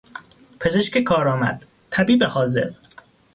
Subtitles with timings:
[0.59, 2.75] پزشک کارامد، طبیب حاذق